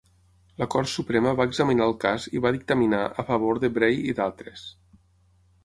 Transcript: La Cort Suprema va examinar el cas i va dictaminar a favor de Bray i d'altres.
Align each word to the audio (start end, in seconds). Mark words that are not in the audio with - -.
La 0.61 0.67
Cort 0.75 0.89
Suprema 0.93 1.33
va 1.39 1.47
examinar 1.49 1.85
el 1.89 1.93
cas 2.05 2.25
i 2.39 2.43
va 2.47 2.53
dictaminar 2.57 3.03
a 3.11 3.27
favor 3.29 3.63
de 3.65 3.73
Bray 3.79 4.03
i 4.15 4.19
d'altres. 4.23 4.67